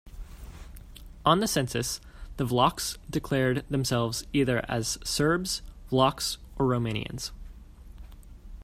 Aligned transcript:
On 1.23 1.41
the 1.41 1.47
census, 1.47 2.01
the 2.37 2.43
Vlachs 2.43 2.97
declared 3.07 3.63
themselves 3.69 4.25
either 4.33 4.65
as 4.67 4.97
Serbs, 5.03 5.61
Vlachs 5.91 6.37
or 6.57 6.65
Romanians. 6.65 7.29